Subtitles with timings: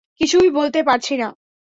[0.21, 1.27] কিছুই বলতে পারছি না।